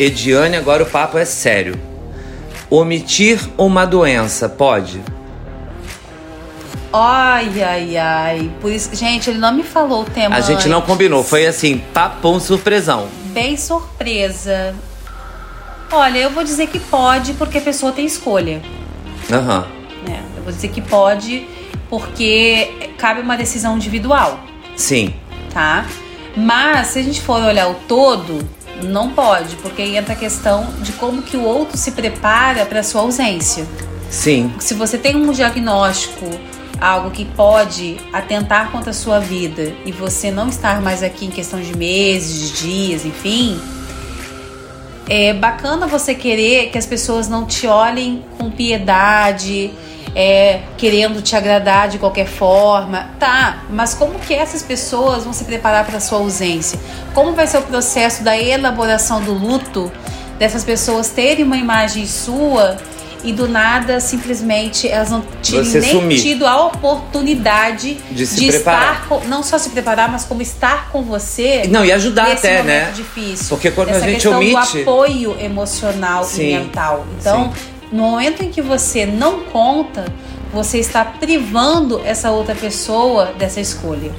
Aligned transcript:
Ediane, 0.00 0.56
agora 0.56 0.82
o 0.82 0.86
papo 0.86 1.18
é 1.18 1.26
sério. 1.26 1.78
Omitir 2.70 3.38
uma 3.58 3.84
doença 3.84 4.48
pode? 4.48 5.02
Ai, 6.90 7.62
ai, 7.62 7.96
ai. 7.98 8.50
Por 8.62 8.72
isso, 8.72 8.96
gente, 8.96 9.28
ele 9.28 9.38
não 9.38 9.52
me 9.52 9.62
falou 9.62 10.00
o 10.00 10.04
tema. 10.06 10.34
A 10.36 10.40
gente 10.40 10.68
não 10.68 10.78
antes. 10.78 10.88
combinou, 10.88 11.22
foi 11.22 11.46
assim, 11.46 11.82
papão 11.92 12.40
surpresão. 12.40 13.08
Bem 13.26 13.58
surpresa. 13.58 14.74
Olha, 15.92 16.18
eu 16.18 16.30
vou 16.30 16.44
dizer 16.44 16.68
que 16.68 16.80
pode 16.80 17.34
porque 17.34 17.58
a 17.58 17.60
pessoa 17.60 17.92
tem 17.92 18.06
escolha. 18.06 18.62
Aham. 19.30 19.66
Né? 20.08 20.22
Eu 20.34 20.44
vou 20.44 20.52
dizer 20.52 20.68
que 20.68 20.80
pode 20.80 21.46
porque 21.90 22.90
cabe 22.96 23.20
uma 23.20 23.36
decisão 23.36 23.76
individual, 23.76 24.40
Sim. 24.76 25.12
tá? 25.52 25.84
Mas 26.34 26.86
se 26.88 27.00
a 27.00 27.02
gente 27.02 27.20
for 27.20 27.42
olhar 27.42 27.68
o 27.68 27.74
todo, 27.74 28.38
não 28.82 29.10
pode, 29.10 29.56
porque 29.56 29.82
aí 29.82 29.96
entra 29.96 30.14
a 30.14 30.16
questão 30.16 30.72
de 30.80 30.92
como 30.92 31.22
que 31.22 31.36
o 31.36 31.42
outro 31.42 31.76
se 31.76 31.92
prepara 31.92 32.66
para 32.66 32.82
sua 32.82 33.02
ausência. 33.02 33.66
Sim. 34.10 34.52
Se 34.58 34.74
você 34.74 34.98
tem 34.98 35.16
um 35.16 35.30
diagnóstico, 35.32 36.26
algo 36.80 37.10
que 37.10 37.24
pode 37.24 37.98
atentar 38.12 38.70
contra 38.72 38.90
a 38.90 38.94
sua 38.94 39.20
vida 39.20 39.72
e 39.84 39.92
você 39.92 40.30
não 40.30 40.48
estar 40.48 40.80
mais 40.80 41.02
aqui 41.02 41.26
em 41.26 41.30
questão 41.30 41.60
de 41.60 41.76
meses, 41.76 42.40
de 42.40 42.62
dias, 42.62 43.04
enfim, 43.04 43.60
é 45.08 45.32
bacana 45.32 45.86
você 45.86 46.14
querer 46.14 46.70
que 46.70 46.78
as 46.78 46.86
pessoas 46.86 47.28
não 47.28 47.44
te 47.44 47.66
olhem 47.66 48.24
com 48.38 48.50
piedade, 48.50 49.70
é, 50.14 50.60
querendo 50.76 51.22
te 51.22 51.36
agradar 51.36 51.88
de 51.88 51.98
qualquer 51.98 52.26
forma. 52.26 53.10
Tá, 53.18 53.64
mas 53.70 53.94
como 53.94 54.18
que 54.18 54.34
essas 54.34 54.62
pessoas 54.62 55.24
vão 55.24 55.32
se 55.32 55.44
preparar 55.44 55.84
para 55.86 56.00
sua 56.00 56.18
ausência? 56.18 56.78
Como 57.14 57.32
vai 57.32 57.46
ser 57.46 57.58
o 57.58 57.62
processo 57.62 58.22
da 58.24 58.36
elaboração 58.38 59.22
do 59.22 59.32
luto 59.32 59.90
dessas 60.38 60.64
pessoas 60.64 61.10
terem 61.10 61.44
uma 61.44 61.56
imagem 61.56 62.06
sua 62.06 62.76
e 63.22 63.32
do 63.34 63.46
nada 63.46 64.00
simplesmente 64.00 64.88
elas 64.88 65.10
não 65.10 65.22
tinham 65.42 65.62
Você 65.62 65.78
nem 65.80 65.90
sumir. 65.92 66.22
tido 66.22 66.46
a 66.46 66.64
oportunidade 66.64 67.94
De 68.10 68.26
se 68.26 68.46
preparar. 68.46 68.94
estar 68.94 69.08
com, 69.08 69.20
não 69.28 69.42
só 69.42 69.58
se 69.58 69.68
preparar, 69.70 70.10
mas 70.10 70.24
como 70.24 70.40
estar 70.40 70.88
com 70.90 71.02
você 71.02 71.66
Não, 71.68 71.84
e 71.84 71.92
ajudar 71.92 72.32
até, 72.32 72.62
né? 72.62 72.90
difícil. 72.94 73.46
Porque 73.50 73.70
quando 73.70 73.88
a 73.88 73.92
Essa 73.92 74.00
gente 74.06 74.14
questão 74.14 74.38
omite- 74.38 74.72
do 74.72 74.80
apoio 74.80 75.36
emocional 75.38 76.24
Sim, 76.24 76.42
e 76.42 76.58
mental. 76.58 77.06
Então, 77.18 77.52
no 77.92 78.02
momento 78.02 78.42
em 78.42 78.50
que 78.50 78.62
você 78.62 79.04
não 79.04 79.40
conta, 79.40 80.06
você 80.52 80.78
está 80.78 81.04
privando 81.04 82.00
essa 82.04 82.30
outra 82.30 82.54
pessoa 82.54 83.26
dessa 83.38 83.60
escolha. 83.60 84.12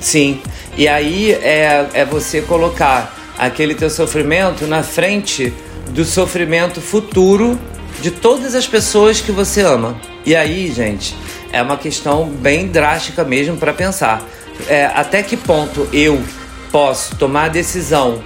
Sim. 0.00 0.40
E 0.76 0.86
aí 0.86 1.32
é, 1.32 1.88
é 1.92 2.04
você 2.04 2.40
colocar 2.40 3.14
aquele 3.38 3.74
teu 3.74 3.90
sofrimento 3.90 4.66
na 4.66 4.82
frente 4.82 5.52
do 5.90 6.04
sofrimento 6.04 6.80
futuro 6.80 7.58
de 8.00 8.10
todas 8.10 8.54
as 8.54 8.66
pessoas 8.66 9.20
que 9.20 9.32
você 9.32 9.62
ama. 9.62 10.00
E 10.24 10.36
aí, 10.36 10.70
gente, 10.72 11.16
é 11.52 11.62
uma 11.62 11.76
questão 11.76 12.26
bem 12.28 12.68
drástica 12.68 13.24
mesmo 13.24 13.56
para 13.56 13.72
pensar. 13.72 14.22
É, 14.68 14.86
até 14.86 15.22
que 15.22 15.36
ponto 15.36 15.88
eu 15.92 16.20
posso 16.70 17.16
tomar 17.16 17.44
a 17.44 17.48
decisão 17.48 18.22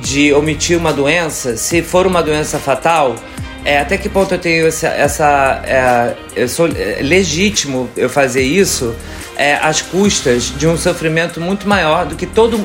de 0.00 0.32
omitir 0.32 0.76
uma 0.76 0.92
doença, 0.92 1.56
se 1.56 1.80
for 1.82 2.06
uma 2.06 2.22
doença 2.22 2.58
fatal, 2.58 3.16
é, 3.64 3.78
até 3.78 3.96
que 3.96 4.08
ponto 4.08 4.32
eu 4.34 4.38
tenho 4.38 4.66
essa. 4.66 4.88
essa 4.88 5.62
é, 5.64 6.14
eu 6.36 6.48
sou 6.48 6.66
é, 6.68 6.98
legítimo 7.00 7.88
eu 7.96 8.08
fazer 8.10 8.42
isso 8.42 8.94
é, 9.36 9.54
às 9.56 9.80
custas 9.82 10.52
de 10.56 10.66
um 10.66 10.76
sofrimento 10.76 11.40
muito 11.40 11.68
maior 11.68 12.04
do 12.06 12.14
que 12.14 12.26
todo 12.26 12.58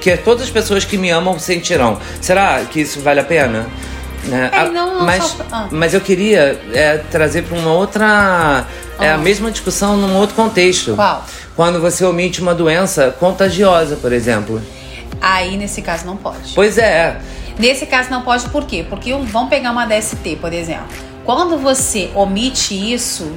que 0.00 0.16
todas 0.18 0.42
as 0.44 0.50
pessoas 0.50 0.84
que 0.84 0.98
me 0.98 1.08
amam 1.10 1.38
sentirão. 1.38 1.98
Será 2.20 2.60
que 2.70 2.80
isso 2.82 3.00
vale 3.00 3.20
a 3.20 3.24
pena? 3.24 3.66
Né? 4.24 4.50
É, 4.52 4.56
Ah, 4.58 4.64
não- 4.66 4.94
não 4.98 5.04
mas, 5.06 5.24
só- 5.24 5.36
ah. 5.52 5.68
mas 5.70 5.94
eu 5.94 6.00
queria 6.00 6.60
é, 6.74 6.98
trazer 7.10 7.42
para 7.42 7.56
uma 7.58 7.72
outra. 7.72 8.66
É 9.00 9.08
a 9.10 9.14
Ah. 9.14 9.18
mesma 9.18 9.50
discussão 9.50 9.96
num 9.96 10.14
outro 10.16 10.34
contexto. 10.36 10.94
Qual? 10.94 11.24
Quando 11.56 11.80
você 11.80 12.04
omite 12.04 12.40
uma 12.42 12.54
doença 12.54 13.14
contagiosa, 13.18 13.96
por 13.96 14.12
exemplo. 14.12 14.60
Aí, 15.20 15.56
nesse 15.56 15.80
caso, 15.82 16.04
não 16.06 16.16
pode. 16.16 16.52
Pois 16.54 16.76
é. 16.78 17.16
Nesse 17.58 17.86
caso, 17.86 18.10
não 18.10 18.22
pode 18.22 18.48
por 18.48 18.64
quê? 18.66 18.84
Porque 18.88 19.12
vamos 19.12 19.48
pegar 19.48 19.70
uma 19.70 19.86
DST, 19.86 20.36
por 20.40 20.52
exemplo. 20.52 20.86
Quando 21.24 21.56
você 21.56 22.10
omite 22.14 22.74
isso, 22.92 23.30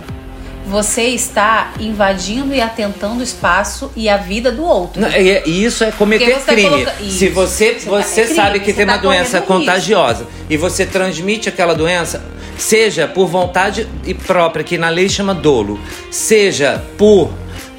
você 0.66 1.04
está 1.04 1.72
invadindo 1.80 2.54
e 2.54 2.60
atentando 2.60 3.22
o 3.22 3.24
espaço 3.24 3.90
e 3.96 4.10
a 4.10 4.18
vida 4.18 4.52
do 4.52 4.66
outro. 4.66 5.00
Não, 5.00 5.08
E 5.10 5.44
e 5.46 5.64
isso 5.64 5.84
é 5.84 5.92
cometer 5.92 6.40
tá 6.40 6.52
crime. 6.54 6.70
coloca- 6.70 6.94
Se 7.10 7.30
você, 7.30 7.74
Você 7.76 7.86
tá- 7.86 7.90
você 8.02 8.22
é 8.22 8.24
crime, 8.26 8.36
sabe 8.36 8.60
que 8.60 8.74
tem 8.74 8.84
uma 8.84 8.94
tá 8.96 9.00
correndo 9.00 9.20
doença 9.22 9.38
risco. 9.38 9.54
contagiosa 9.54 10.28
e 10.50 10.58
você 10.58 10.86
transmite 10.86 11.48
aquela 11.48 11.74
doença, 11.74 12.22
seja 12.58 13.08
por 13.08 13.28
vontade 13.28 13.88
e 14.06 14.14
própria, 14.14 14.64
que 14.64 14.78
na 14.78 14.90
lei 14.90 15.08
chama 15.08 15.34
dolo, 15.34 15.80
seja 16.12 16.84
por. 16.98 17.30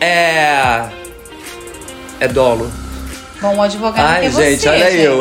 É. 0.01 0.85
É 2.21 2.27
dolo. 2.29 2.71
Bom, 3.41 3.57
o 3.57 3.63
advogado 3.63 4.05
Ai, 4.05 4.27
é 4.27 4.31
gente, 4.31 4.63
você, 4.63 4.69
olha 4.69 4.91
gente. 4.91 5.03
eu. 5.03 5.21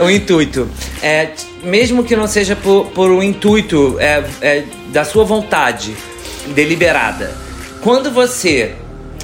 o 0.06 0.10
intuito. 0.10 0.70
É, 1.02 1.30
mesmo 1.62 2.02
que 2.04 2.16
não 2.16 2.26
seja 2.26 2.56
por, 2.56 2.86
por 2.86 3.10
um 3.10 3.22
intuito 3.22 3.96
é, 3.98 4.24
é, 4.40 4.64
da 4.88 5.04
sua 5.04 5.24
vontade 5.24 5.94
deliberada. 6.54 7.34
Quando 7.82 8.10
você 8.10 8.74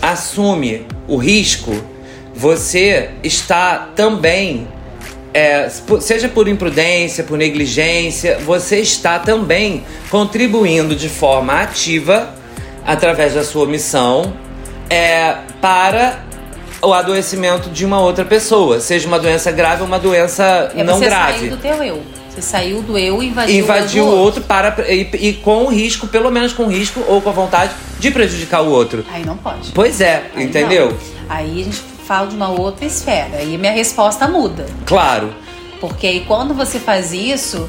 assume 0.03 0.87
o 1.09 1.17
risco, 1.17 1.73
você 2.35 3.11
está 3.23 3.91
também. 3.97 4.69
é, 5.33 5.71
seja 6.01 6.29
por 6.29 6.47
imprudência, 6.47 7.25
por 7.25 7.39
negligência, 7.39 8.39
você 8.45 8.81
está 8.81 9.19
também 9.19 9.83
contribuindo 10.11 10.95
de 10.95 11.09
forma 11.09 11.55
ativa, 11.55 12.35
através 12.85 13.33
da 13.33 13.43
sua 13.43 13.65
omissão, 13.65 14.35
é, 14.93 15.37
para 15.61 16.19
o 16.83 16.93
adoecimento 16.93 17.71
de 17.71 17.85
uma 17.87 18.01
outra 18.01 18.25
pessoa, 18.25 18.81
seja 18.81 19.07
uma 19.07 19.19
doença 19.19 19.51
grave 19.51 19.83
ou 19.83 19.87
uma 19.87 19.99
doença 19.99 20.71
É 20.75 20.83
não 20.83 20.99
você 20.99 21.05
grave. 21.07 21.39
saiu 21.39 21.51
do 21.51 21.57
teu 21.57 21.83
eu. 21.83 22.03
Você 22.29 22.43
saiu 22.43 22.83
do 22.83 22.99
eu 22.99 23.23
e 23.23 23.27
invadiu, 23.29 23.57
Invadiu 23.57 24.05
o 24.05 24.09
o 24.09 24.11
do 24.11 24.17
outro 24.17 24.43
para 24.43 24.75
e, 24.91 25.09
e 25.29 25.33
com 25.35 25.65
o 25.65 25.69
risco, 25.69 26.07
pelo 26.07 26.31
menos 26.31 26.53
com 26.53 26.67
risco 26.67 27.03
ou 27.07 27.21
com 27.21 27.29
a 27.29 27.33
vontade 27.33 27.73
de 27.99 28.11
prejudicar 28.11 28.63
o 28.63 28.71
outro. 28.71 29.05
Aí 29.13 29.25
não 29.25 29.37
pode. 29.37 29.71
Pois 29.73 30.01
é, 30.01 30.25
Aí 30.35 30.45
entendeu? 30.45 30.91
não. 30.91 30.97
Aí 31.29 31.61
a 31.61 31.65
gente 31.65 31.77
fala 32.07 32.27
de 32.27 32.35
uma 32.35 32.49
outra 32.49 32.85
esfera. 32.87 33.37
Aí 33.37 33.57
minha 33.59 33.73
resposta 33.73 34.27
muda. 34.27 34.65
Claro. 34.87 35.35
Porque 35.81 36.07
aí 36.07 36.21
quando 36.27 36.55
você 36.55 36.79
faz 36.79 37.13
isso, 37.13 37.69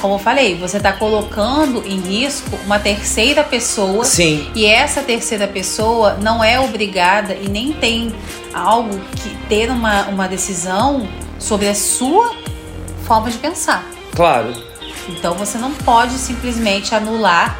como 0.00 0.14
eu 0.14 0.18
falei, 0.18 0.56
você 0.56 0.78
está 0.78 0.92
colocando 0.92 1.82
em 1.86 2.00
risco 2.00 2.58
uma 2.64 2.78
terceira 2.78 3.44
pessoa. 3.44 4.04
Sim. 4.04 4.50
E 4.54 4.66
essa 4.66 5.02
terceira 5.02 5.46
pessoa 5.46 6.14
não 6.20 6.42
é 6.42 6.58
obrigada 6.58 7.34
e 7.34 7.48
nem 7.48 7.72
tem 7.72 8.12
algo 8.52 8.98
que 9.16 9.30
ter 9.48 9.70
uma, 9.70 10.06
uma 10.06 10.26
decisão 10.26 11.08
sobre 11.38 11.68
a 11.68 11.74
sua 11.74 12.34
forma 13.04 13.30
de 13.30 13.38
pensar. 13.38 13.84
Claro. 14.14 14.52
Então 15.08 15.34
você 15.34 15.58
não 15.58 15.72
pode 15.72 16.14
simplesmente 16.14 16.94
anular 16.94 17.58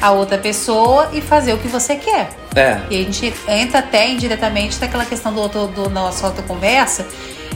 a 0.00 0.12
outra 0.12 0.38
pessoa 0.38 1.10
e 1.12 1.20
fazer 1.20 1.52
o 1.52 1.58
que 1.58 1.68
você 1.68 1.96
quer. 1.96 2.30
É. 2.54 2.80
E 2.90 2.96
a 2.96 3.04
gente 3.04 3.34
entra 3.48 3.80
até 3.80 4.08
indiretamente 4.08 4.80
naquela 4.80 5.04
questão 5.04 5.32
do 5.32 5.40
outro, 5.40 5.66
do 5.68 5.90
nossa 5.90 6.26
outra 6.26 6.42
conversa. 6.42 7.06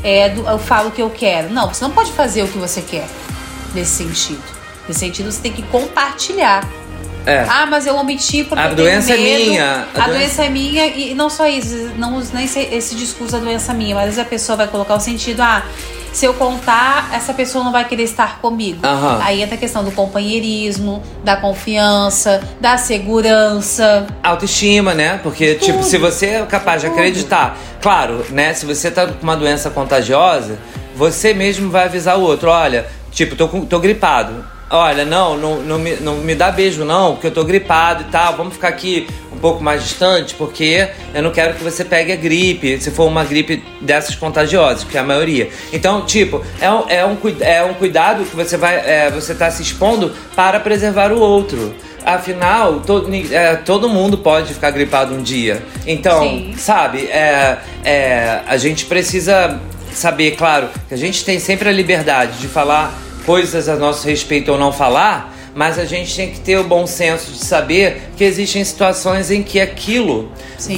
É, 0.03 0.29
do, 0.29 0.47
eu 0.47 0.59
falo 0.59 0.89
o 0.89 0.91
que 0.91 1.01
eu 1.01 1.09
quero. 1.09 1.49
Não, 1.51 1.73
você 1.73 1.83
não 1.83 1.91
pode 1.91 2.13
fazer 2.13 2.43
o 2.43 2.49
que 2.49 2.59
você 2.59 2.83
quer 2.83 3.07
nesse 3.75 4.05
sentido. 4.05 4.43
Nesse 4.89 5.01
sentido, 5.01 5.31
você 5.33 5.41
tem 5.41 5.53
que 5.53 5.63
compartilhar. 5.63 6.67
É. 7.27 7.47
Ah, 7.49 7.65
mas 7.65 7.87
eu 7.87 7.97
omiti 7.97 8.45
porque 8.45 8.63
A 8.63 8.69
eu 8.69 8.77
tenho 8.77 8.89
doença 8.89 9.15
é 9.15 9.17
medo. 9.17 9.45
minha. 9.51 9.89
A, 9.95 10.05
A 10.05 10.09
doença... 10.09 10.45
é 10.45 10.49
minha 10.51 10.87
e 10.87 11.15
não 11.15 11.31
só 11.31 11.49
isso, 11.49 11.91
não 11.97 12.23
nem 12.35 12.45
esse, 12.45 12.61
esse 12.61 12.95
discurso 12.95 13.33
da 13.33 13.39
doença 13.39 13.73
é 13.73 13.75
minha, 13.75 13.95
mas 13.95 14.05
às 14.05 14.15
vezes 14.17 14.27
a 14.27 14.29
pessoa 14.29 14.57
vai 14.57 14.69
colocar 14.69 14.95
o 14.95 15.01
sentido, 15.01 15.41
ah, 15.41 15.63
se 16.13 16.27
eu 16.27 16.35
contar, 16.35 17.11
essa 17.15 17.33
pessoa 17.33 17.65
não 17.65 17.73
vai 17.73 17.89
querer 17.89 18.05
estar 18.05 18.41
comigo. 18.41 18.79
Aí 19.23 19.43
entra 19.43 19.57
a 19.57 19.59
questão 19.59 19.83
do 19.83 19.91
companheirismo, 19.91 21.03
da 21.25 21.37
confiança, 21.37 22.41
da 22.61 22.77
segurança. 22.79 24.07
Autoestima, 24.23 24.95
né? 24.95 25.19
Porque, 25.23 25.55
tipo, 25.57 25.79
Tudo. 25.79 25.89
se 25.89 25.99
você 25.99 26.27
é 26.27 26.43
capaz 26.47 26.83
de 26.83 26.89
Tudo. 26.89 26.99
acreditar, 26.99 27.59
claro, 27.83 28.25
né? 28.31 28.55
Se 28.55 28.65
você 28.65 28.91
tá 28.91 29.07
com 29.09 29.23
uma 29.23 29.37
doença 29.37 29.71
contagiosa, 29.71 30.57
você 30.95 31.35
mesmo 31.35 31.69
vai 31.71 31.87
avisar 31.87 32.17
o 32.17 32.23
outro: 32.23 32.49
olha, 32.49 32.87
tipo, 33.15 33.37
tô, 33.37 33.49
tô 33.49 33.79
gripado. 33.79 34.45
Olha, 34.71 35.05
não, 35.05 35.37
não, 35.37 35.61
não, 35.61 35.79
me, 35.79 35.95
não 35.97 36.17
me 36.17 36.35
dá 36.35 36.51
beijo, 36.51 36.85
não, 36.85 37.13
porque 37.13 37.29
eu 37.29 37.31
tô 37.31 37.45
gripado 37.45 38.03
e 38.03 38.07
tal. 38.07 38.37
Vamos 38.37 38.55
ficar 38.55 38.69
aqui 38.69 39.07
um 39.33 39.37
pouco 39.39 39.63
mais 39.63 39.83
distante, 39.83 40.35
porque 40.35 40.89
eu 41.15 41.23
não 41.23 41.31
quero 41.31 41.55
que 41.55 41.63
você 41.63 41.85
pegue 41.85 42.13
a 42.13 42.17
gripe, 42.17 42.81
se 42.81 42.91
for 42.91 43.07
uma 43.07 43.25
gripe 43.25 43.63
dessas 43.81 44.15
contagiosas, 44.17 44.83
que 44.83 44.97
é 44.97 45.01
a 45.01 45.05
maioria. 45.05 45.49
Então, 45.73 46.05
tipo, 46.05 46.43
é 46.61 46.71
um, 46.71 46.89
é 46.89 47.07
um, 47.07 47.17
é 47.41 47.63
um 47.63 47.75
cuidado 47.75 48.25
que 48.25 48.35
você 48.35 48.57
vai. 48.57 48.77
É, 48.77 49.11
você 49.11 49.35
tá 49.35 49.51
se 49.51 49.63
expondo 49.63 50.13
para 50.35 50.59
preservar 50.59 51.13
o 51.13 51.21
outro. 51.21 51.75
afinal, 52.05 52.81
todo, 52.81 53.15
é, 53.15 53.57
todo 53.57 53.89
mundo 53.89 54.19
pode 54.19 54.55
ficar 54.55 54.71
gripado 54.71 55.15
um 55.15 55.23
dia. 55.23 55.63
Então, 55.87 56.21
Sim. 56.23 56.55
sabe, 56.57 57.07
é, 57.07 57.59
é, 57.85 58.41
a 58.47 58.57
gente 58.57 58.87
precisa 58.87 59.61
saber, 59.93 60.33
claro, 60.33 60.69
que 60.89 60.95
a 60.95 60.99
gente 60.99 61.25
tem 61.25 61.39
sempre 61.39 61.69
a 61.69 61.73
liberdade 61.73 62.39
de 62.39 62.49
falar 62.49 63.04
coisas 63.25 63.69
a 63.69 63.77
nosso 63.77 64.07
respeito 64.07 64.53
ou 64.53 64.59
não 64.59 64.73
falar, 64.73 65.35
mas 65.55 65.79
a 65.79 65.85
gente 65.85 66.15
tem 66.15 66.31
que 66.31 66.41
ter 66.41 66.59
o 66.59 66.65
bom 66.65 66.87
senso 66.87 67.31
de 67.31 67.39
saber 67.39 68.11
que 68.17 68.25
existem 68.25 68.65
situações 68.65 69.31
em 69.31 69.43
que 69.43 69.61
aquilo 69.61 70.31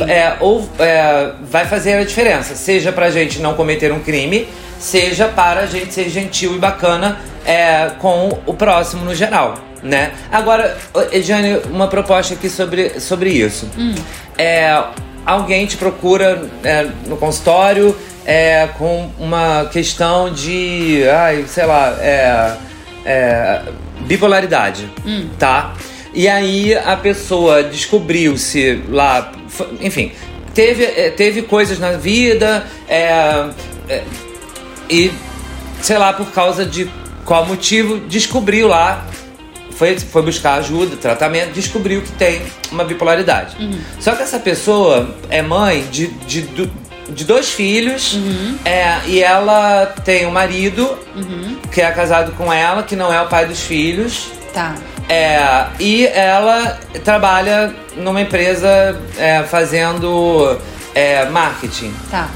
é, 0.09 0.37
ou, 0.41 0.69
é, 0.79 1.33
vai 1.43 1.65
fazer 1.65 1.95
a 1.95 2.05
diferença, 2.05 2.55
seja 2.55 2.93
pra 2.93 3.11
gente 3.11 3.41
não 3.41 3.55
cometer 3.55 3.91
um 3.91 4.01
crime, 4.01 4.47
seja 4.79 5.29
para 5.29 5.61
a 5.61 5.67
gente 5.67 5.95
ser 5.95 6.11
gentil 6.11 6.55
e 6.55 6.59
bacana 6.59 7.19
é, 7.45 7.91
com 7.99 8.39
o 8.45 8.53
próximo 8.53 9.05
no 9.05 9.15
geral. 9.15 9.55
Né? 9.83 10.13
Agora, 10.33 10.77
Ediane, 11.13 11.61
uma 11.71 11.87
proposta 11.87 12.35
aqui 12.35 12.51
sobre, 12.51 12.99
sobre 12.99 13.31
isso. 13.31 13.71
Hum. 13.79 13.95
É, 14.37 14.83
alguém 15.27 15.67
te 15.67 15.77
procura 15.77 16.49
é, 16.63 16.87
no 17.07 17.17
consultório 17.17 17.95
é, 18.25 18.69
com 18.79 19.11
uma 19.19 19.67
questão 19.67 20.33
de, 20.33 21.03
ai, 21.09 21.45
sei 21.49 21.67
lá, 21.67 21.97
é, 22.01 22.57
é, 23.05 23.63
bipolaridade, 24.01 24.89
hum. 25.05 25.29
tá? 25.39 25.75
E 26.15 26.29
aí 26.29 26.75
a 26.75 26.97
pessoa 26.97 27.63
descobriu-se 27.63 28.83
lá, 28.89 29.33
enfim, 29.81 30.13
teve, 30.55 30.85
é, 30.85 31.11
teve 31.11 31.43
coisas 31.43 31.79
na 31.79 31.93
vida 31.93 32.67
é, 32.89 33.49
é, 33.89 34.03
e, 34.89 35.13
sei 35.83 35.99
lá, 35.99 36.13
por 36.13 36.33
causa 36.33 36.65
de 36.65 36.89
qual 37.25 37.45
motivo, 37.45 37.99
descobriu 37.99 38.69
lá, 38.69 39.05
foi, 39.77 39.99
foi 39.99 40.23
buscar 40.23 40.55
ajuda, 40.55 40.97
tratamento, 40.97 41.53
descobriu 41.53 42.03
que 42.03 42.13
tem 42.13 42.43
uma 42.73 42.85
bipolaridade. 42.85 43.57
Uhum. 43.59 43.79
Só 44.01 44.15
que 44.15 44.23
essa 44.23 44.39
pessoa 44.39 45.15
é 45.29 45.43
mãe 45.43 45.87
de, 45.91 46.09
de, 46.09 46.43
de 46.43 46.71
de 47.09 47.25
dois 47.25 47.51
filhos. 47.51 48.15
Uhum. 48.15 48.59
É, 48.65 48.99
e 49.07 49.23
ela 49.23 49.87
tem 50.05 50.27
um 50.27 50.31
marido 50.31 50.99
uhum. 51.15 51.57
que 51.71 51.81
é 51.81 51.91
casado 51.93 52.33
com 52.33 52.53
ela, 52.53 52.83
que 52.83 52.97
não 52.97 53.13
é 53.13 53.21
o 53.23 53.29
pai 53.29 53.47
dos 53.47 53.61
filhos. 53.61 54.29
Tá. 54.53 54.75
É, 55.09 55.67
e 55.79 56.07
ela 56.07 56.79
trabalha 57.05 57.75
numa 57.97 58.21
empresa 58.21 59.01
é, 59.17 59.43
fazendo 59.45 60.59
é, 60.95 61.27
marketing. 61.27 61.95
Tá. 62.11 62.29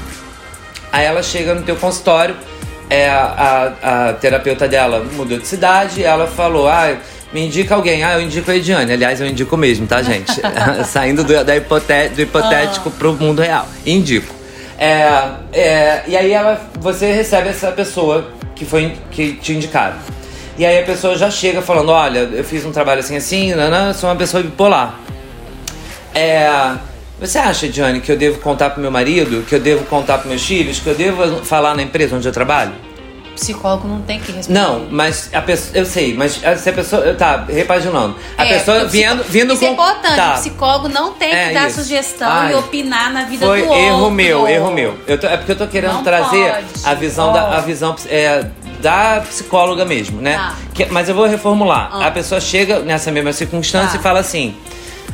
Aí 0.91 1.05
ela 1.05 1.23
chega 1.23 1.53
no 1.53 1.63
teu 1.63 1.75
consultório, 1.75 2.35
é, 2.89 3.09
a, 3.09 3.73
a 3.81 4.13
terapeuta 4.13 4.67
dela 4.67 5.05
mudou 5.13 5.37
de 5.37 5.47
cidade, 5.47 6.03
ela 6.03 6.27
falou, 6.27 6.67
ah, 6.67 6.95
me 7.33 7.45
indica 7.45 7.75
alguém. 7.75 8.03
Ah, 8.03 8.13
eu 8.13 8.21
indico 8.21 8.49
a 8.51 8.55
Ediane. 8.55 8.93
Aliás, 8.93 9.21
eu 9.21 9.27
indico 9.27 9.55
mesmo, 9.57 9.87
tá, 9.87 10.01
gente? 10.01 10.33
Saindo 10.85 11.23
do, 11.23 11.43
da 11.43 11.55
hipoté 11.55 12.09
do 12.09 12.21
hipotético 12.21 12.89
uhum. 12.89 12.95
pro 12.95 13.13
mundo 13.13 13.41
real. 13.41 13.67
Indico. 13.85 14.33
É, 14.77 15.29
é, 15.53 16.03
e 16.07 16.17
aí 16.17 16.31
ela, 16.31 16.59
você 16.79 17.11
recebe 17.11 17.49
essa 17.49 17.71
pessoa 17.71 18.31
que 18.55 18.65
foi 18.65 18.93
que 19.11 19.33
te 19.33 19.53
indicaram. 19.53 19.97
E 20.57 20.65
aí 20.65 20.79
a 20.79 20.83
pessoa 20.83 21.15
já 21.15 21.29
chega 21.29 21.61
falando, 21.61 21.89
olha, 21.89 22.19
eu 22.19 22.43
fiz 22.43 22.65
um 22.65 22.71
trabalho 22.71 22.99
assim 22.99 23.15
assim, 23.15 23.53
nanã, 23.53 23.93
sou 23.93 24.09
uma 24.09 24.15
pessoa 24.15 24.41
bipolar. 24.41 24.99
É, 26.13 26.49
você 27.19 27.37
acha, 27.37 27.67
Johnny, 27.69 28.01
que 28.01 28.11
eu 28.11 28.17
devo 28.17 28.39
contar 28.39 28.71
pro 28.71 28.81
meu 28.81 28.89
marido, 28.89 29.45
que 29.47 29.53
eu 29.53 29.59
devo 29.59 29.85
contar 29.85 30.17
pros 30.17 30.29
meus 30.29 30.43
filhos, 30.43 30.79
que 30.79 30.87
eu 30.87 30.95
devo 30.95 31.45
falar 31.45 31.75
na 31.75 31.83
empresa 31.83 32.15
onde 32.15 32.27
eu 32.27 32.31
trabalho? 32.31 32.73
Psicólogo 33.35 33.87
não 33.87 34.01
tem 34.01 34.19
que 34.19 34.31
responder. 34.31 34.59
Não, 34.59 34.87
mas 34.89 35.29
a 35.33 35.41
pessoa, 35.41 35.77
eu 35.77 35.85
sei, 35.85 36.13
mas 36.13 36.41
se 36.57 36.69
a 36.69 36.73
pessoa, 36.73 37.13
tá, 37.13 37.45
repaginando. 37.47 38.15
A 38.37 38.45
é, 38.45 38.57
pessoa 38.57 38.85
vindo, 38.85 39.23
vindo 39.23 39.53
isso 39.53 39.63
é 39.63 39.67
com. 39.67 39.73
Isso 39.73 39.81
é 39.81 39.87
importante, 39.91 40.15
tá. 40.15 40.31
o 40.31 40.39
psicólogo 40.39 40.89
não 40.89 41.13
tem 41.13 41.33
é 41.33 41.47
que 41.47 41.53
dar 41.53 41.67
isso. 41.67 41.81
sugestão 41.81 42.29
Ai, 42.29 42.53
e 42.53 42.55
opinar 42.55 43.11
na 43.11 43.23
vida 43.23 43.45
foi 43.45 43.61
do 43.61 43.69
outro. 43.69 43.83
erro 43.83 44.11
meu, 44.11 44.47
erro 44.47 44.71
meu. 44.71 44.97
Eu 45.07 45.19
tô, 45.19 45.27
é 45.27 45.37
porque 45.37 45.51
eu 45.51 45.57
tô 45.57 45.67
querendo 45.67 45.93
não 45.93 46.03
trazer 46.03 46.51
pode, 46.51 46.65
a 46.85 46.93
visão 46.93 47.33
da 47.33 47.57
a 47.57 47.61
visão 47.61 47.95
é, 48.07 48.45
da 48.81 49.21
psicóloga 49.21 49.85
mesmo, 49.85 50.21
né? 50.21 50.35
Ah. 50.35 50.55
Que, 50.73 50.85
mas 50.85 51.07
eu 51.07 51.15
vou 51.15 51.25
reformular. 51.25 51.89
Ah. 51.91 52.07
A 52.07 52.11
pessoa 52.11 52.41
chega 52.41 52.79
nessa 52.79 53.11
mesma 53.11 53.31
circunstância 53.31 53.97
ah. 53.97 53.99
e 53.99 54.03
fala 54.03 54.19
assim: 54.19 54.55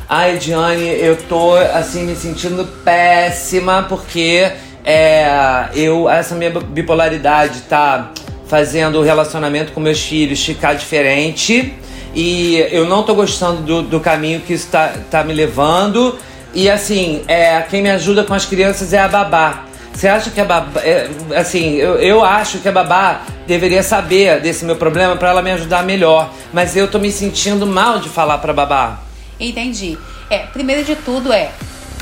Ai, 0.09 0.37
Diane, 0.37 0.85
eu 0.85 1.17
tô 1.17 1.55
assim 1.55 2.03
me 2.03 2.15
sentindo 2.15 2.65
péssima 2.83 3.85
porque 3.87 4.51
é, 4.89 5.67
eu, 5.75 6.09
essa 6.09 6.33
minha 6.33 6.49
bipolaridade 6.49 7.63
tá 7.63 8.13
fazendo 8.47 8.99
o 8.99 9.03
relacionamento 9.03 9.73
com 9.73 9.81
meus 9.81 9.99
filhos 9.99 10.41
ficar 10.45 10.75
diferente 10.75 11.73
e 12.15 12.55
eu 12.71 12.85
não 12.85 13.03
tô 13.03 13.13
gostando 13.13 13.61
do, 13.63 13.81
do 13.81 13.99
caminho 13.99 14.39
que 14.39 14.53
isso 14.53 14.69
tá, 14.71 14.93
tá 15.11 15.25
me 15.25 15.33
levando. 15.33 16.17
E 16.53 16.69
assim, 16.69 17.21
é, 17.27 17.61
quem 17.63 17.81
me 17.81 17.89
ajuda 17.89 18.23
com 18.23 18.33
as 18.33 18.45
crianças 18.45 18.93
é 18.93 18.99
a 18.99 19.09
babá. 19.09 19.65
Você 19.93 20.07
acha 20.07 20.29
que 20.29 20.39
a 20.39 20.45
babá. 20.45 20.79
É, 20.81 21.09
assim, 21.35 21.75
eu, 21.75 21.95
eu 21.95 22.23
acho 22.23 22.59
que 22.59 22.69
a 22.69 22.71
babá 22.71 23.23
deveria 23.45 23.83
saber 23.83 24.39
desse 24.39 24.63
meu 24.63 24.77
problema 24.77 25.17
para 25.17 25.31
ela 25.31 25.41
me 25.41 25.51
ajudar 25.51 25.83
melhor. 25.83 26.31
Mas 26.53 26.77
eu 26.77 26.87
tô 26.87 26.97
me 26.97 27.11
sentindo 27.11 27.67
mal 27.67 27.99
de 27.99 28.07
falar 28.07 28.37
pra 28.37 28.53
babá. 28.53 29.01
Entendi. 29.37 29.97
É, 30.29 30.39
primeiro 30.39 30.85
de 30.85 30.95
tudo 30.95 31.33
é 31.33 31.51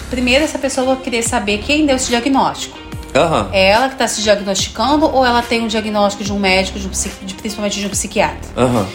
primeiro 0.09 0.43
essa 0.43 0.59
pessoa 0.59 0.95
querer 0.97 1.23
saber 1.23 1.59
quem 1.59 1.85
deu 1.85 1.95
esse 1.95 2.09
diagnóstico. 2.09 2.77
Uhum. 3.15 3.49
É 3.53 3.69
ela 3.69 3.87
que 3.87 3.95
está 3.95 4.07
se 4.07 4.21
diagnosticando 4.21 5.05
ou 5.05 5.25
ela 5.25 5.41
tem 5.41 5.61
um 5.61 5.67
diagnóstico 5.67 6.23
de 6.23 6.33
um 6.33 6.39
médico, 6.39 6.77
de 6.77 6.87
um 6.87 6.91
de, 7.25 7.33
principalmente 7.33 7.79
de 7.79 7.85
um 7.85 7.89
psiquiatra? 7.89 8.49
Uhum. 8.57 8.85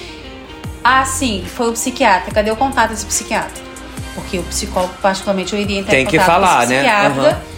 Ah, 0.84 1.04
sim, 1.04 1.44
foi 1.46 1.70
o 1.70 1.72
psiquiatra. 1.72 2.32
Cadê 2.32 2.50
o 2.50 2.56
contato 2.56 2.90
desse 2.90 3.06
psiquiatra? 3.06 3.62
Porque 4.14 4.38
o 4.38 4.42
psicólogo, 4.42 4.92
particularmente, 5.00 5.54
eu 5.54 5.60
iria 5.60 5.78
entrar 5.78 5.92
tem 5.92 6.02
em 6.02 6.04
contato 6.04 6.20
que 6.20 6.26
falar, 6.26 6.56
com 6.56 6.62
esse 6.64 6.72
né? 6.72 6.78
psiquiatra. 6.80 7.22
Né? 7.22 7.28
Uhum. 7.30 7.50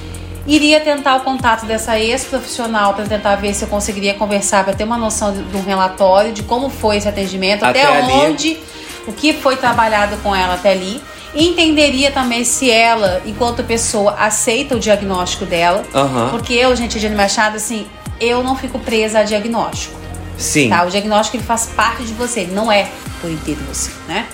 Iria 0.46 0.80
tentar 0.80 1.16
o 1.16 1.20
contato 1.20 1.66
dessa 1.66 1.98
ex-profissional 1.98 2.94
para 2.94 3.06
tentar 3.06 3.36
ver 3.36 3.54
se 3.54 3.64
eu 3.64 3.68
conseguiria 3.68 4.14
conversar, 4.14 4.64
para 4.64 4.74
ter 4.74 4.84
uma 4.84 4.98
noção 4.98 5.32
um 5.54 5.62
relatório 5.64 6.32
de 6.32 6.42
como 6.42 6.68
foi 6.68 6.96
esse 6.96 7.08
atendimento, 7.08 7.64
até, 7.64 7.84
até 7.84 8.02
onde, 8.02 8.58
o 9.06 9.12
que 9.12 9.32
foi 9.32 9.56
trabalhado 9.56 10.16
com 10.18 10.34
ela 10.34 10.54
até 10.54 10.72
ali 10.72 11.00
entenderia 11.34 12.10
também 12.10 12.44
se 12.44 12.70
ela, 12.70 13.22
enquanto 13.24 13.64
pessoa, 13.64 14.16
aceita 14.18 14.76
o 14.76 14.80
diagnóstico 14.80 15.46
dela. 15.46 15.82
Uhum. 15.94 16.30
Porque 16.30 16.52
eu, 16.54 16.74
gente, 16.76 16.98
Jane 16.98 17.14
Machado, 17.14 17.56
assim, 17.56 17.86
eu 18.20 18.42
não 18.42 18.56
fico 18.56 18.78
presa 18.78 19.20
a 19.20 19.22
diagnóstico. 19.22 19.98
Sim. 20.36 20.68
Tá? 20.68 20.84
O 20.84 20.90
diagnóstico 20.90 21.36
ele 21.36 21.44
faz 21.44 21.66
parte 21.66 22.04
de 22.04 22.12
você, 22.12 22.40
ele 22.40 22.54
não 22.54 22.70
é 22.70 22.88
por 23.20 23.30
inteiro 23.30 23.60
você, 23.68 23.90
né? 24.08 24.26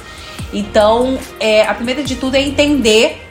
Então, 0.53 1.19
é, 1.39 1.67
a 1.67 1.75
primeira 1.75 2.03
de 2.03 2.17
tudo 2.17 2.35
é 2.35 2.41
entender 2.41 3.27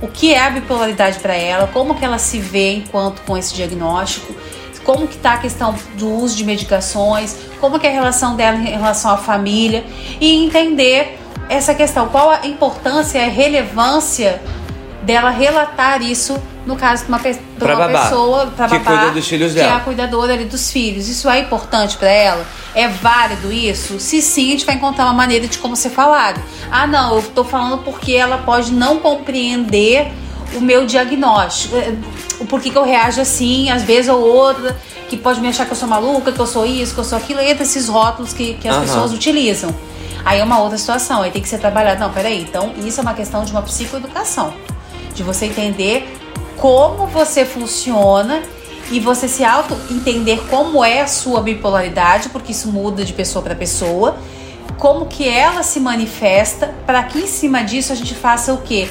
o 0.00 0.08
que 0.08 0.32
é 0.32 0.40
a 0.40 0.50
bipolaridade 0.50 1.18
para 1.18 1.34
ela, 1.34 1.66
como 1.66 1.94
que 1.94 2.04
ela 2.04 2.18
se 2.18 2.38
vê 2.38 2.74
enquanto 2.74 3.20
com 3.22 3.36
esse 3.36 3.52
diagnóstico, 3.52 4.34
como 4.84 5.06
que 5.06 5.18
tá 5.18 5.34
a 5.34 5.38
questão 5.38 5.74
do 5.96 6.08
uso 6.08 6.36
de 6.36 6.44
medicações, 6.44 7.36
como 7.60 7.78
que 7.78 7.86
é 7.86 7.90
a 7.90 7.92
relação 7.92 8.34
dela 8.34 8.56
em 8.56 8.64
relação 8.64 9.10
à 9.10 9.16
família 9.16 9.84
e 10.20 10.44
entender 10.44 11.19
essa 11.50 11.74
questão, 11.74 12.08
qual 12.08 12.30
a 12.30 12.46
importância 12.46 13.18
e 13.18 13.24
a 13.24 13.28
relevância 13.28 14.40
dela 15.02 15.30
relatar 15.30 16.00
isso 16.00 16.40
no 16.64 16.76
caso 16.76 17.02
de 17.04 17.08
uma, 17.08 17.18
pe 17.18 17.34
pra 17.58 17.74
uma 17.74 17.88
babá, 17.88 18.02
pessoa 18.02 18.46
pra 18.54 18.68
que 18.68 18.78
babá, 18.78 18.98
cuida 18.98 19.12
dos 19.12 19.26
filhos 19.26 19.52
dela. 19.52 19.66
que 19.66 19.72
é 19.72 19.76
a 19.76 19.80
cuidadora 19.80 20.34
ali 20.34 20.44
dos 20.44 20.70
filhos. 20.70 21.08
Isso 21.08 21.28
é 21.28 21.40
importante 21.40 21.96
para 21.96 22.08
ela? 22.08 22.46
É 22.72 22.86
válido 22.86 23.50
isso? 23.50 23.98
Se 23.98 24.22
sim, 24.22 24.48
a 24.48 24.50
gente 24.52 24.64
vai 24.64 24.76
encontrar 24.76 25.06
uma 25.06 25.12
maneira 25.12 25.48
de 25.48 25.58
como 25.58 25.74
ser 25.74 25.90
falado. 25.90 26.40
Ah, 26.70 26.86
não, 26.86 27.16
eu 27.16 27.22
tô 27.22 27.42
falando 27.42 27.78
porque 27.78 28.12
ela 28.12 28.38
pode 28.38 28.72
não 28.72 29.00
compreender 29.00 30.12
o 30.54 30.60
meu 30.60 30.86
diagnóstico. 30.86 31.76
É, 31.76 31.94
o 32.38 32.46
porquê 32.46 32.70
que 32.70 32.78
eu 32.78 32.84
reajo 32.84 33.20
assim, 33.20 33.70
às 33.70 33.82
vezes 33.82 34.08
ou 34.08 34.20
outra, 34.20 34.78
que 35.08 35.16
pode 35.16 35.40
me 35.40 35.48
achar 35.48 35.66
que 35.66 35.72
eu 35.72 35.76
sou 35.76 35.88
maluca, 35.88 36.30
que 36.30 36.38
eu 36.38 36.46
sou 36.46 36.64
isso, 36.64 36.94
que 36.94 37.00
eu 37.00 37.04
sou 37.04 37.18
aquilo, 37.18 37.40
entre 37.40 37.64
esses 37.64 37.88
rótulos 37.88 38.32
que, 38.32 38.54
que 38.54 38.68
as 38.68 38.76
uhum. 38.76 38.82
pessoas 38.82 39.12
utilizam. 39.12 39.74
Aí 40.24 40.40
é 40.40 40.44
uma 40.44 40.60
outra 40.60 40.76
situação, 40.78 41.22
aí 41.22 41.30
tem 41.30 41.42
que 41.42 41.48
ser 41.48 41.58
trabalhado. 41.58 42.00
Não, 42.00 42.12
peraí, 42.12 42.42
então 42.42 42.72
isso 42.78 43.00
é 43.00 43.02
uma 43.02 43.14
questão 43.14 43.44
de 43.44 43.52
uma 43.52 43.62
psicoeducação. 43.62 44.52
De 45.14 45.22
você 45.22 45.46
entender 45.46 46.16
como 46.56 47.06
você 47.06 47.44
funciona 47.44 48.42
e 48.90 49.00
você 49.00 49.28
se 49.28 49.44
auto 49.44 49.76
entender 49.90 50.42
como 50.48 50.84
é 50.84 51.00
a 51.00 51.06
sua 51.06 51.40
bipolaridade, 51.40 52.28
porque 52.28 52.52
isso 52.52 52.68
muda 52.68 53.04
de 53.04 53.12
pessoa 53.12 53.42
para 53.42 53.54
pessoa, 53.54 54.16
como 54.78 55.06
que 55.06 55.28
ela 55.28 55.62
se 55.62 55.78
manifesta, 55.78 56.74
para 56.86 57.02
que 57.02 57.20
em 57.20 57.26
cima 57.26 57.62
disso 57.62 57.92
a 57.92 57.96
gente 57.96 58.14
faça 58.14 58.52
o 58.52 58.58
quê? 58.58 58.88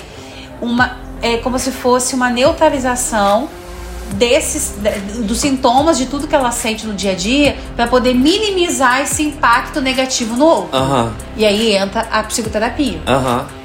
Uma 0.62 0.98
é 1.22 1.38
como 1.38 1.60
se 1.60 1.72
fosse 1.72 2.16
uma 2.16 2.30
neutralização 2.30 3.50
desses 4.16 4.76
dos 5.20 5.40
sintomas 5.40 5.98
de 5.98 6.06
tudo 6.06 6.28
que 6.28 6.36
ela 6.36 6.52
sente 6.52 6.86
no 6.86 6.94
dia 6.94 7.12
a 7.12 7.16
dia 7.16 7.58
para 7.76 7.88
poder 7.88 8.14
minimizar 8.14 9.02
esse 9.02 9.24
impacto 9.24 9.82
negativo 9.82 10.36
no 10.36 10.46
outro. 10.46 10.78
Uhum. 10.78 11.12
E 11.38 11.46
aí 11.46 11.76
entra 11.76 12.02
a 12.12 12.24
psicoterapia. 12.24 13.00
Uhum. 13.08 13.60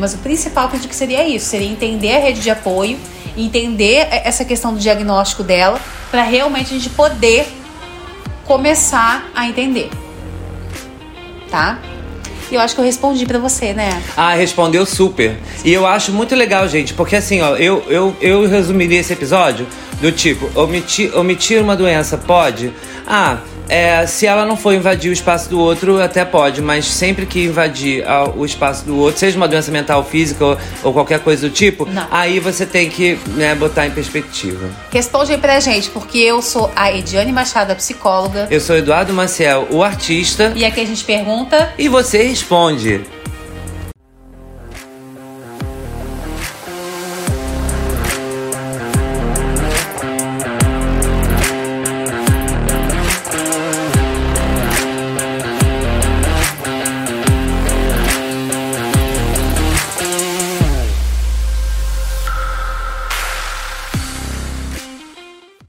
Mas 0.00 0.14
o 0.14 0.18
principal 0.18 0.68
que 0.68 0.76
eu 0.76 0.80
que 0.80 0.94
seria 0.94 1.26
isso, 1.28 1.46
seria 1.46 1.68
entender 1.68 2.16
a 2.16 2.18
rede 2.18 2.40
de 2.40 2.50
apoio, 2.50 2.98
entender 3.36 4.08
essa 4.10 4.44
questão 4.44 4.74
do 4.74 4.80
diagnóstico 4.80 5.44
dela, 5.44 5.80
para 6.10 6.22
realmente 6.22 6.74
a 6.74 6.78
gente 6.78 6.90
poder 6.90 7.46
começar 8.44 9.28
a 9.34 9.46
entender. 9.46 9.90
Tá? 11.50 11.78
E 12.50 12.54
eu 12.54 12.60
acho 12.60 12.74
que 12.74 12.80
eu 12.80 12.84
respondi 12.84 13.24
para 13.26 13.38
você, 13.38 13.72
né? 13.72 14.02
Ah, 14.16 14.34
respondeu 14.34 14.84
super. 14.84 15.36
E 15.64 15.72
eu 15.72 15.86
acho 15.86 16.12
muito 16.12 16.34
legal, 16.34 16.66
gente, 16.66 16.94
porque 16.94 17.16
assim, 17.16 17.40
ó, 17.40 17.56
eu, 17.56 17.84
eu, 17.88 18.16
eu 18.20 18.48
resumiria 18.48 18.98
esse 18.98 19.12
episódio 19.12 19.66
do 20.00 20.10
tipo, 20.10 20.50
omitir, 20.58 21.16
omitir 21.16 21.62
uma 21.62 21.76
doença 21.76 22.18
pode? 22.18 22.72
Ah, 23.06 23.38
é, 23.70 24.04
se 24.06 24.26
ela 24.26 24.44
não 24.44 24.56
for 24.56 24.74
invadir 24.74 25.10
o 25.10 25.12
espaço 25.12 25.48
do 25.48 25.58
outro, 25.58 26.02
até 26.02 26.24
pode, 26.24 26.60
mas 26.60 26.86
sempre 26.86 27.24
que 27.24 27.44
invadir 27.44 28.04
o 28.36 28.44
espaço 28.44 28.84
do 28.84 28.98
outro, 28.98 29.20
seja 29.20 29.36
uma 29.36 29.46
doença 29.46 29.70
mental, 29.70 30.04
física 30.04 30.44
ou, 30.44 30.58
ou 30.82 30.92
qualquer 30.92 31.20
coisa 31.20 31.48
do 31.48 31.54
tipo, 31.54 31.86
não. 31.86 32.06
aí 32.10 32.40
você 32.40 32.66
tem 32.66 32.90
que 32.90 33.16
né, 33.28 33.54
botar 33.54 33.86
em 33.86 33.90
perspectiva. 33.92 34.68
Responde 34.90 35.32
aí 35.32 35.38
pra 35.38 35.60
gente, 35.60 35.88
porque 35.90 36.18
eu 36.18 36.42
sou 36.42 36.70
a 36.74 36.92
Ediane 36.92 37.32
Machado, 37.32 37.70
a 37.70 37.76
psicóloga. 37.76 38.48
Eu 38.50 38.60
sou 38.60 38.76
Eduardo 38.76 39.12
Maciel, 39.12 39.68
o 39.70 39.82
artista. 39.82 40.52
E 40.56 40.64
aqui 40.64 40.80
a 40.80 40.86
gente 40.86 41.04
pergunta. 41.04 41.72
E 41.78 41.88
você 41.88 42.22
responde. 42.24 43.19